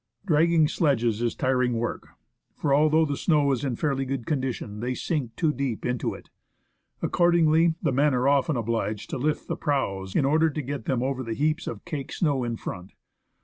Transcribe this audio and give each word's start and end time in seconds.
Dragging 0.25 0.67
sledges 0.67 1.21
is 1.21 1.35
tiring 1.35 1.73
work; 1.73 2.07
for 2.57 2.73
although 2.73 3.05
the 3.05 3.15
snow 3.15 3.51
is 3.51 3.63
in 3.63 3.75
fairly 3.75 4.03
good 4.03 4.25
condition, 4.25 4.79
they 4.79 4.95
sink 4.95 5.35
too 5.35 5.53
deep 5.53 5.85
into 5.85 6.15
it. 6.15 6.31
Accordingly, 7.03 7.75
the 7.83 7.91
men 7.91 8.15
are 8.15 8.27
often 8.27 8.55
obliged 8.55 9.11
to 9.11 9.19
lift 9.19 9.47
the 9.47 9.55
prows 9.55 10.15
in 10.15 10.25
order 10.25 10.49
to 10.49 10.61
get 10.63 10.85
them 10.85 11.03
over 11.03 11.21
the 11.21 11.35
heaps 11.35 11.67
of 11.67 11.85
caked 11.85 12.15
snow 12.15 12.43
in 12.43 12.57
front. 12.57 12.93